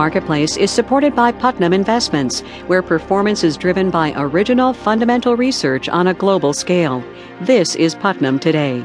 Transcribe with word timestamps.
Marketplace 0.00 0.56
is 0.56 0.70
supported 0.70 1.14
by 1.14 1.30
Putnam 1.30 1.74
Investments, 1.74 2.40
where 2.68 2.80
performance 2.80 3.44
is 3.44 3.58
driven 3.58 3.90
by 3.90 4.14
original 4.16 4.72
fundamental 4.72 5.36
research 5.36 5.90
on 5.90 6.06
a 6.06 6.14
global 6.14 6.54
scale. 6.54 7.04
This 7.42 7.76
is 7.76 7.94
Putnam 7.96 8.38
Today. 8.38 8.82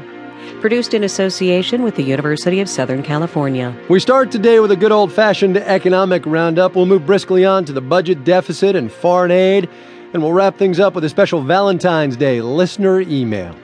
Produced 0.60 0.92
in 0.92 1.04
association 1.04 1.82
with 1.82 1.96
the 1.96 2.02
University 2.02 2.60
of 2.60 2.68
Southern 2.68 3.02
California. 3.02 3.74
We 3.88 3.98
start 3.98 4.30
today 4.30 4.60
with 4.60 4.72
a 4.72 4.76
good 4.76 4.92
old 4.92 5.10
fashioned 5.10 5.56
economic 5.56 6.26
roundup. 6.26 6.76
We'll 6.76 6.84
move 6.84 7.06
briskly 7.06 7.46
on 7.46 7.64
to 7.64 7.72
the 7.72 7.80
budget 7.80 8.24
deficit 8.24 8.76
and 8.76 8.92
foreign 8.92 9.30
aid, 9.30 9.70
and 10.12 10.22
we'll 10.22 10.34
wrap 10.34 10.58
things 10.58 10.78
up 10.78 10.94
with 10.94 11.04
a 11.04 11.08
special 11.08 11.40
Valentine's 11.40 12.18
Day 12.18 12.42
listener 12.42 13.00
email. 13.00 13.56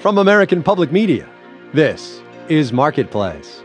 From 0.00 0.18
American 0.18 0.62
Public 0.62 0.92
Media, 0.92 1.26
this 1.72 2.20
is 2.50 2.74
Marketplace. 2.74 3.62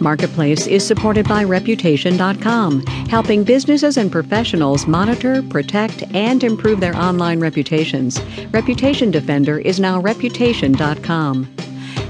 Marketplace 0.00 0.66
is 0.66 0.86
supported 0.86 1.28
by 1.28 1.44
Reputation.com, 1.44 2.86
helping 3.08 3.44
businesses 3.44 3.96
and 3.96 4.10
professionals 4.10 4.86
monitor, 4.86 5.42
protect, 5.42 6.02
and 6.14 6.44
improve 6.44 6.80
their 6.80 6.96
online 6.96 7.40
reputations. 7.40 8.20
Reputation 8.52 9.10
Defender 9.10 9.58
is 9.58 9.80
now 9.80 10.00
Reputation.com. 10.00 11.54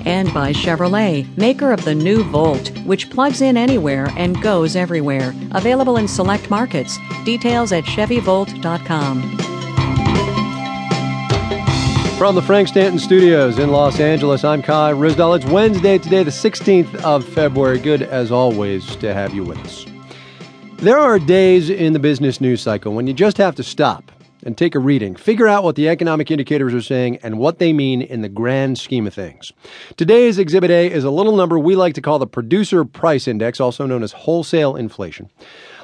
And 0.05 0.33
by 0.33 0.53
Chevrolet, 0.53 1.37
maker 1.37 1.73
of 1.73 1.85
the 1.85 1.95
new 1.95 2.23
Volt, 2.23 2.69
which 2.87 3.11
plugs 3.11 3.41
in 3.41 3.57
anywhere 3.57 4.09
and 4.17 4.41
goes 4.41 4.77
everywhere. 4.77 5.35
Available 5.53 5.97
in 5.97 6.09
select 6.09 6.51
markets. 6.51 6.99
Details 7.25 7.73
at 7.73 7.85
ChevyVolt.com. 7.85 9.48
From 12.19 12.35
the 12.35 12.43
Frank 12.43 12.67
Stanton 12.67 12.99
Studios 12.99 13.61
in 13.61 13.71
Los 13.71 14.01
Angeles, 14.01 14.43
I'm 14.43 14.61
Kai 14.61 14.93
Ryssdal. 14.93 15.37
It's 15.37 15.47
Wednesday 15.47 15.99
today, 15.99 16.25
the 16.25 16.33
16th 16.33 16.93
of 17.05 17.25
February. 17.25 17.79
Good 17.79 18.03
as 18.03 18.33
always 18.33 18.97
to 18.97 19.15
have 19.15 19.33
you 19.33 19.45
with 19.45 19.57
us. 19.59 19.87
There 20.79 20.99
are 20.99 21.21
days 21.21 21.71
in 21.71 21.93
the 21.93 22.01
business 22.01 22.41
news 22.41 22.61
cycle 22.61 22.93
when 22.93 23.07
you 23.07 23.15
just 23.15 23.37
have 23.37 23.55
to 23.55 23.63
stop 23.63 24.11
and 24.49 24.57
take 24.57 24.75
a 24.75 24.79
reading, 24.79 25.15
figure 25.15 25.47
out 25.47 25.63
what 25.63 25.77
the 25.77 25.91
economic 25.91 26.31
indicators 26.31 26.73
are 26.73 26.81
saying 26.81 27.19
and 27.19 27.39
what 27.39 27.59
they 27.59 27.71
mean 27.71 28.01
in 28.01 28.23
the 28.23 28.31
grand 28.31 28.79
scheme 28.79 29.07
of 29.07 29.13
things. 29.13 29.53
Today's 29.99 30.39
Exhibit 30.39 30.71
A 30.71 30.91
is 30.91 31.05
a 31.05 31.11
little 31.11 31.37
number 31.37 31.59
we 31.59 31.77
like 31.77 31.93
to 31.97 32.01
call 32.01 32.19
the 32.19 32.27
Producer 32.27 32.87
Price 32.87 33.29
Index, 33.29 33.61
also 33.61 33.85
known 33.85 34.03
as 34.03 34.13
wholesale 34.13 34.75
inflation. 34.75 35.29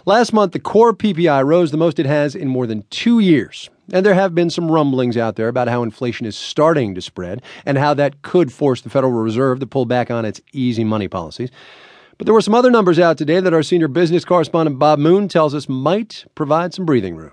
Last 0.06 0.33
month, 0.33 0.53
the 0.53 0.61
core 0.61 0.95
PPI 0.95 1.45
rose 1.45 1.73
the 1.73 1.77
most 1.77 1.98
it 1.98 2.06
has 2.06 2.34
in 2.34 2.48
more 2.48 2.67
than 2.67 2.84
two 2.89 3.21
years. 3.21 3.69
And 3.93 4.05
there 4.05 4.15
have 4.15 4.34
been 4.34 4.48
some 4.48 4.71
rumblings 4.71 5.19
out 5.19 5.37
there 5.37 5.49
about 5.49 5.69
how 5.69 5.83
inflation 5.83 6.25
is 6.25 6.34
starting 6.34 6.95
to 6.95 7.03
spread 7.03 7.43
and 7.67 7.77
how 7.77 7.93
that 7.93 8.23
could 8.23 8.51
force 8.51 8.81
the 8.81 8.89
Federal 8.89 9.12
Reserve 9.12 9.61
to 9.61 9.67
pull 9.67 9.84
back 9.84 10.11
on 10.11 10.25
its 10.25 10.41
easy 10.55 10.84
money 10.84 11.06
policies. 11.06 11.51
But 12.17 12.25
there 12.25 12.33
were 12.33 12.41
some 12.41 12.55
other 12.55 12.71
numbers 12.71 12.99
out 12.99 13.19
today 13.19 13.41
that 13.41 13.53
our 13.53 13.62
senior 13.62 13.89
business 13.89 14.25
correspondent 14.25 14.78
Bob 14.78 14.99
Moon 14.99 15.28
tells 15.28 15.55
us 15.55 15.69
might 15.69 16.25
provide 16.34 16.73
some 16.73 16.87
breathing 16.87 17.15
room. 17.15 17.33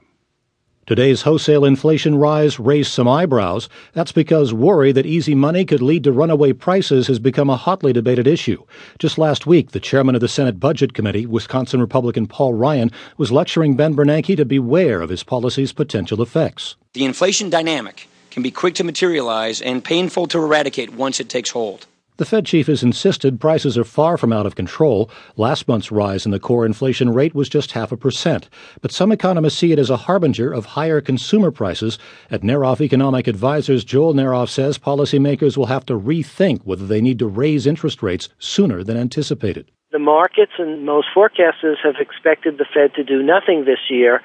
Today's 0.91 1.21
wholesale 1.21 1.63
inflation 1.63 2.15
rise 2.15 2.59
raised 2.59 2.91
some 2.91 3.07
eyebrows. 3.07 3.69
That's 3.93 4.11
because 4.11 4.53
worry 4.53 4.91
that 4.91 5.05
easy 5.05 5.33
money 5.33 5.63
could 5.63 5.81
lead 5.81 6.03
to 6.03 6.11
runaway 6.11 6.51
prices 6.51 7.07
has 7.07 7.17
become 7.17 7.49
a 7.49 7.55
hotly 7.55 7.93
debated 7.93 8.27
issue. 8.27 8.61
Just 8.99 9.17
last 9.17 9.47
week, 9.47 9.71
the 9.71 9.79
chairman 9.79 10.15
of 10.15 10.21
the 10.21 10.27
Senate 10.27 10.59
Budget 10.59 10.93
Committee, 10.93 11.25
Wisconsin 11.25 11.79
Republican 11.79 12.27
Paul 12.27 12.55
Ryan, 12.55 12.91
was 13.15 13.31
lecturing 13.31 13.77
Ben 13.77 13.95
Bernanke 13.95 14.35
to 14.35 14.43
beware 14.43 14.99
of 14.99 15.09
his 15.09 15.23
policy's 15.23 15.71
potential 15.71 16.21
effects. 16.21 16.75
The 16.91 17.05
inflation 17.05 17.49
dynamic 17.49 18.09
can 18.29 18.43
be 18.43 18.51
quick 18.51 18.75
to 18.75 18.83
materialize 18.83 19.61
and 19.61 19.81
painful 19.81 20.27
to 20.27 20.39
eradicate 20.39 20.93
once 20.93 21.21
it 21.21 21.29
takes 21.29 21.51
hold. 21.51 21.87
The 22.21 22.25
Fed 22.25 22.45
chief 22.45 22.67
has 22.67 22.83
insisted 22.83 23.39
prices 23.39 23.79
are 23.79 23.83
far 23.83 24.15
from 24.15 24.31
out 24.31 24.45
of 24.45 24.53
control. 24.53 25.09
Last 25.37 25.67
month's 25.67 25.91
rise 25.91 26.23
in 26.23 26.31
the 26.31 26.39
core 26.39 26.67
inflation 26.67 27.11
rate 27.11 27.33
was 27.33 27.49
just 27.49 27.71
half 27.71 27.91
a 27.91 27.97
percent. 27.97 28.47
But 28.79 28.91
some 28.91 29.11
economists 29.11 29.57
see 29.57 29.71
it 29.71 29.79
as 29.79 29.89
a 29.89 29.97
harbinger 29.97 30.53
of 30.53 30.65
higher 30.77 31.01
consumer 31.01 31.49
prices. 31.49 31.97
At 32.29 32.41
Naroff 32.41 32.79
Economic 32.79 33.27
Advisors, 33.27 33.83
Joel 33.83 34.13
Naroff 34.13 34.49
says 34.49 34.77
policymakers 34.77 35.57
will 35.57 35.65
have 35.65 35.83
to 35.87 35.99
rethink 35.99 36.61
whether 36.63 36.85
they 36.85 37.01
need 37.01 37.17
to 37.17 37.27
raise 37.27 37.65
interest 37.65 38.03
rates 38.03 38.29
sooner 38.37 38.83
than 38.83 38.97
anticipated. 38.97 39.71
The 39.91 39.97
markets 39.97 40.51
and 40.59 40.85
most 40.85 41.07
forecasters 41.15 41.77
have 41.83 41.95
expected 41.99 42.59
the 42.59 42.67
Fed 42.71 42.93
to 42.97 43.03
do 43.03 43.23
nothing 43.23 43.65
this 43.65 43.89
year, 43.89 44.21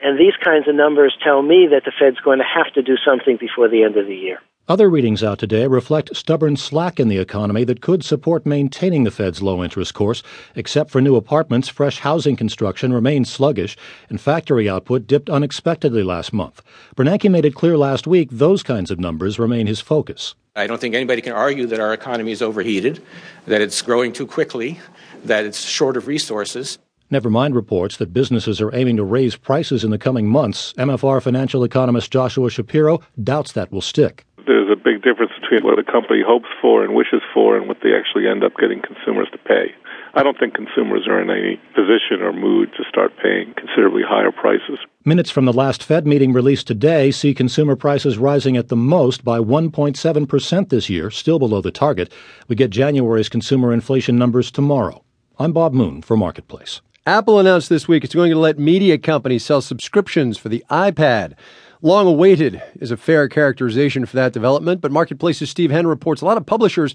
and 0.00 0.16
these 0.16 0.36
kinds 0.40 0.68
of 0.68 0.76
numbers 0.76 1.16
tell 1.20 1.42
me 1.42 1.66
that 1.72 1.82
the 1.84 1.90
Fed's 1.98 2.20
going 2.20 2.38
to 2.38 2.44
have 2.44 2.72
to 2.74 2.82
do 2.82 2.94
something 3.04 3.38
before 3.40 3.68
the 3.68 3.82
end 3.82 3.96
of 3.96 4.06
the 4.06 4.14
year. 4.14 4.38
Other 4.70 4.88
readings 4.88 5.24
out 5.24 5.40
today 5.40 5.66
reflect 5.66 6.14
stubborn 6.14 6.56
slack 6.56 7.00
in 7.00 7.08
the 7.08 7.18
economy 7.18 7.64
that 7.64 7.80
could 7.80 8.04
support 8.04 8.46
maintaining 8.46 9.02
the 9.02 9.10
Fed's 9.10 9.42
low 9.42 9.64
interest 9.64 9.94
course. 9.94 10.22
Except 10.54 10.92
for 10.92 11.00
new 11.00 11.16
apartments, 11.16 11.68
fresh 11.68 11.98
housing 11.98 12.36
construction 12.36 12.92
remains 12.92 13.28
sluggish, 13.28 13.76
and 14.08 14.20
factory 14.20 14.68
output 14.68 15.08
dipped 15.08 15.28
unexpectedly 15.28 16.04
last 16.04 16.32
month. 16.32 16.62
Bernanke 16.94 17.28
made 17.28 17.44
it 17.44 17.56
clear 17.56 17.76
last 17.76 18.06
week 18.06 18.28
those 18.30 18.62
kinds 18.62 18.92
of 18.92 19.00
numbers 19.00 19.40
remain 19.40 19.66
his 19.66 19.80
focus. 19.80 20.36
I 20.54 20.68
don't 20.68 20.80
think 20.80 20.94
anybody 20.94 21.20
can 21.20 21.32
argue 21.32 21.66
that 21.66 21.80
our 21.80 21.92
economy 21.92 22.30
is 22.30 22.40
overheated, 22.40 23.02
that 23.46 23.60
it's 23.60 23.82
growing 23.82 24.12
too 24.12 24.24
quickly, 24.24 24.78
that 25.24 25.44
it's 25.44 25.64
short 25.64 25.96
of 25.96 26.06
resources. 26.06 26.78
Never 27.12 27.28
mind 27.28 27.56
reports 27.56 27.96
that 27.96 28.12
businesses 28.12 28.60
are 28.60 28.72
aiming 28.72 28.96
to 28.98 29.02
raise 29.02 29.34
prices 29.34 29.82
in 29.82 29.90
the 29.90 29.98
coming 29.98 30.28
months. 30.28 30.72
MFR 30.74 31.20
financial 31.20 31.64
economist 31.64 32.12
Joshua 32.12 32.48
Shapiro 32.50 33.00
doubts 33.20 33.50
that 33.50 33.72
will 33.72 33.80
stick 33.80 34.24
there's 34.50 34.68
a 34.68 34.74
big 34.74 35.00
difference 35.02 35.30
between 35.40 35.62
what 35.62 35.78
a 35.78 35.84
company 35.84 36.22
hopes 36.26 36.50
for 36.60 36.82
and 36.82 36.92
wishes 36.92 37.22
for 37.32 37.56
and 37.56 37.68
what 37.68 37.78
they 37.84 37.94
actually 37.94 38.26
end 38.26 38.42
up 38.42 38.50
getting 38.58 38.82
consumers 38.82 39.28
to 39.30 39.38
pay. 39.38 39.70
I 40.14 40.24
don't 40.24 40.36
think 40.36 40.54
consumers 40.54 41.06
are 41.06 41.22
in 41.22 41.30
any 41.30 41.54
position 41.72 42.20
or 42.20 42.32
mood 42.32 42.72
to 42.76 42.82
start 42.88 43.12
paying 43.22 43.54
considerably 43.54 44.02
higher 44.02 44.32
prices. 44.32 44.80
Minutes 45.04 45.30
from 45.30 45.44
the 45.44 45.52
last 45.52 45.84
Fed 45.84 46.04
meeting 46.04 46.32
released 46.32 46.66
today 46.66 47.12
see 47.12 47.32
consumer 47.32 47.76
prices 47.76 48.18
rising 48.18 48.56
at 48.56 48.66
the 48.66 48.76
most 48.76 49.24
by 49.24 49.38
1.7% 49.38 50.68
this 50.68 50.90
year, 50.90 51.12
still 51.12 51.38
below 51.38 51.60
the 51.60 51.70
target. 51.70 52.12
We 52.48 52.56
get 52.56 52.70
January's 52.70 53.28
consumer 53.28 53.72
inflation 53.72 54.18
numbers 54.18 54.50
tomorrow. 54.50 55.04
I'm 55.38 55.52
Bob 55.52 55.72
Moon 55.72 56.02
for 56.02 56.16
Marketplace. 56.16 56.80
Apple 57.10 57.40
announced 57.40 57.68
this 57.68 57.88
week 57.88 58.04
it's 58.04 58.14
going 58.14 58.30
to 58.30 58.38
let 58.38 58.56
media 58.56 58.96
companies 58.96 59.44
sell 59.44 59.60
subscriptions 59.60 60.38
for 60.38 60.48
the 60.48 60.64
iPad. 60.70 61.34
Long 61.82 62.06
awaited 62.06 62.62
is 62.76 62.92
a 62.92 62.96
fair 62.96 63.28
characterization 63.28 64.06
for 64.06 64.14
that 64.14 64.32
development, 64.32 64.80
but 64.80 64.92
Marketplace's 64.92 65.50
Steve 65.50 65.72
Henn 65.72 65.88
reports 65.88 66.22
a 66.22 66.24
lot 66.24 66.36
of 66.36 66.46
publishers 66.46 66.94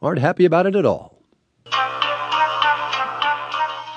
aren't 0.00 0.20
happy 0.20 0.44
about 0.44 0.66
it 0.66 0.76
at 0.76 0.86
all. 0.86 1.20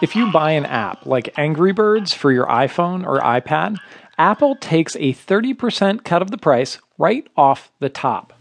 If 0.01 0.15
you 0.15 0.31
buy 0.31 0.53
an 0.53 0.65
app 0.65 1.05
like 1.05 1.37
Angry 1.37 1.71
Birds 1.71 2.15
for 2.15 2.31
your 2.31 2.47
iPhone 2.47 3.05
or 3.05 3.19
iPad, 3.19 3.77
Apple 4.17 4.55
takes 4.55 4.95
a 4.95 5.13
30% 5.13 6.03
cut 6.03 6.23
of 6.23 6.31
the 6.31 6.39
price 6.39 6.79
right 6.97 7.27
off 7.37 7.71
the 7.77 7.89
top. 7.89 8.33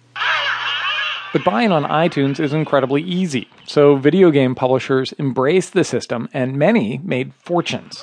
But 1.32 1.44
buying 1.44 1.72
on 1.72 1.84
iTunes 1.84 2.40
is 2.40 2.54
incredibly 2.54 3.02
easy, 3.02 3.48
so 3.66 3.96
video 3.96 4.30
game 4.30 4.54
publishers 4.54 5.12
embraced 5.18 5.74
the 5.74 5.84
system 5.84 6.28
and 6.32 6.56
many 6.56 7.00
made 7.04 7.34
fortunes. 7.34 8.02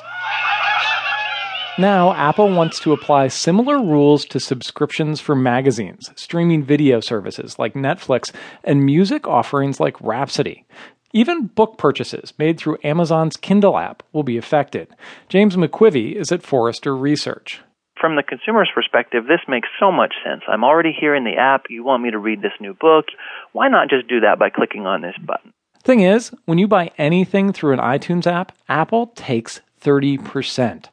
Now, 1.77 2.13
Apple 2.13 2.49
wants 2.51 2.79
to 2.81 2.93
apply 2.93 3.27
similar 3.27 3.79
rules 3.79 4.25
to 4.25 4.39
subscriptions 4.39 5.19
for 5.19 5.35
magazines, 5.35 6.11
streaming 6.15 6.63
video 6.63 6.99
services 6.99 7.59
like 7.59 7.73
Netflix, 7.73 8.31
and 8.63 8.85
music 8.85 9.27
offerings 9.27 9.79
like 9.79 9.99
Rhapsody. 9.99 10.63
Even 11.11 11.47
book 11.47 11.77
purchases 11.77 12.31
made 12.37 12.57
through 12.57 12.77
Amazon's 12.83 13.37
Kindle 13.37 13.77
app 13.77 14.03
will 14.13 14.23
be 14.23 14.37
affected. 14.37 14.87
James 15.29 15.55
McQuivey 15.55 16.13
is 16.13 16.31
at 16.31 16.43
Forrester 16.43 16.95
Research. 16.95 17.61
From 17.99 18.15
the 18.15 18.23
consumer's 18.23 18.69
perspective, 18.73 19.25
this 19.27 19.39
makes 19.47 19.69
so 19.79 19.91
much 19.91 20.15
sense. 20.23 20.41
I'm 20.47 20.63
already 20.63 20.91
here 20.91 21.15
in 21.15 21.23
the 21.23 21.37
app. 21.37 21.65
You 21.69 21.83
want 21.83 22.03
me 22.03 22.11
to 22.11 22.17
read 22.17 22.41
this 22.41 22.51
new 22.59 22.73
book. 22.73 23.05
Why 23.53 23.69
not 23.69 23.89
just 23.89 24.07
do 24.07 24.19
that 24.19 24.37
by 24.37 24.49
clicking 24.49 24.85
on 24.85 25.01
this 25.01 25.15
button? 25.25 25.53
Thing 25.81 26.01
is, 26.01 26.31
when 26.45 26.57
you 26.57 26.67
buy 26.67 26.91
anything 26.97 27.53
through 27.53 27.73
an 27.73 27.79
iTunes 27.79 28.27
app, 28.27 28.51
Apple 28.67 29.07
takes 29.15 29.61
30%. 29.81 30.85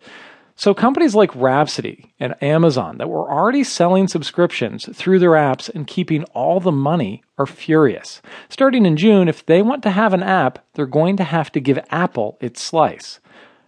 So 0.54 0.74
companies 0.74 1.14
like 1.14 1.34
Rhapsody 1.34 2.12
and 2.20 2.40
Amazon 2.42 2.98
that 2.98 3.08
were 3.08 3.28
already 3.28 3.64
selling 3.64 4.06
subscriptions 4.06 4.88
through 4.94 5.18
their 5.18 5.30
apps 5.30 5.68
and 5.74 5.86
keeping 5.86 6.24
all 6.34 6.60
the 6.60 6.70
money 6.70 7.22
are 7.38 7.46
furious. 7.46 8.22
Starting 8.48 8.86
in 8.86 8.96
June, 8.96 9.28
if 9.28 9.44
they 9.44 9.62
want 9.62 9.82
to 9.82 9.90
have 9.90 10.12
an 10.12 10.22
app, 10.22 10.64
they're 10.74 10.86
going 10.86 11.16
to 11.16 11.24
have 11.24 11.50
to 11.52 11.60
give 11.60 11.80
Apple 11.90 12.36
its 12.40 12.62
slice. 12.62 13.18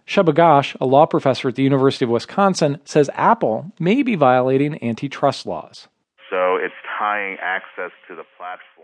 Shubha 0.07 0.33
Ghosh, 0.33 0.75
a 0.79 0.85
law 0.85 1.05
professor 1.05 1.49
at 1.49 1.55
the 1.55 1.63
University 1.63 2.05
of 2.05 2.11
Wisconsin, 2.11 2.79
says 2.85 3.09
Apple 3.13 3.71
may 3.79 4.03
be 4.03 4.15
violating 4.15 4.81
antitrust 4.83 5.45
laws. 5.45 5.87
So 6.29 6.57
it's 6.57 6.75
tying 6.99 7.37
access 7.41 7.91
to 8.07 8.15
the 8.15 8.23
platform 8.37 8.74